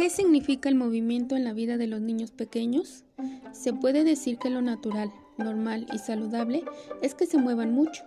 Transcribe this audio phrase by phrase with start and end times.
[0.00, 3.04] ¿Qué significa el movimiento en la vida de los niños pequeños?
[3.52, 6.64] Se puede decir que lo natural, normal y saludable
[7.02, 8.04] es que se muevan mucho,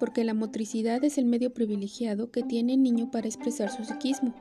[0.00, 4.32] porque la motricidad es el medio privilegiado que tiene el niño para expresar su psiquismo.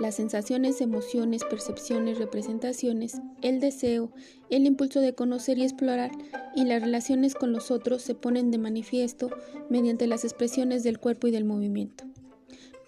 [0.00, 4.10] Las sensaciones, emociones, percepciones, representaciones, el deseo,
[4.50, 6.10] el impulso de conocer y explorar
[6.52, 9.30] y las relaciones con los otros se ponen de manifiesto
[9.70, 12.02] mediante las expresiones del cuerpo y del movimiento.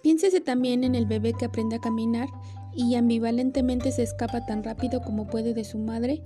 [0.03, 2.27] Piénsese también en el bebé que aprende a caminar
[2.75, 6.21] y ambivalentemente se escapa tan rápido como puede de su madre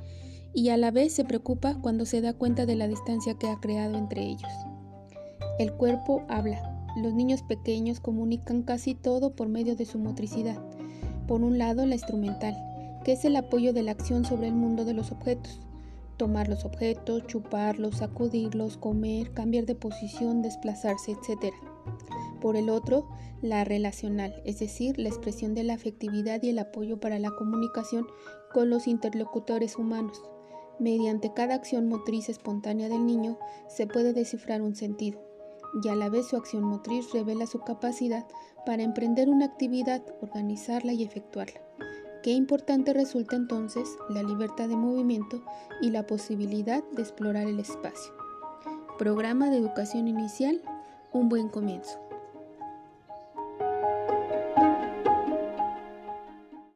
[0.54, 3.60] y a la vez se preocupa cuando se da cuenta de la distancia que ha
[3.60, 4.52] creado entre ellos.
[5.60, 6.72] El cuerpo habla.
[6.96, 10.58] Los niños pequeños comunican casi todo por medio de su motricidad.
[11.28, 12.56] Por un lado, la instrumental,
[13.04, 15.60] que es el apoyo de la acción sobre el mundo de los objetos.
[16.18, 21.54] Tomar los objetos, chuparlos, sacudirlos, comer, cambiar de posición, desplazarse, etc.
[22.46, 23.08] Por el otro,
[23.42, 28.06] la relacional, es decir, la expresión de la afectividad y el apoyo para la comunicación
[28.54, 30.22] con los interlocutores humanos.
[30.78, 35.20] Mediante cada acción motriz espontánea del niño se puede descifrar un sentido
[35.84, 38.28] y a la vez su acción motriz revela su capacidad
[38.64, 41.62] para emprender una actividad, organizarla y efectuarla.
[42.22, 45.44] Qué importante resulta entonces la libertad de movimiento
[45.82, 48.14] y la posibilidad de explorar el espacio.
[49.00, 50.62] Programa de educación inicial,
[51.12, 52.05] un buen comienzo.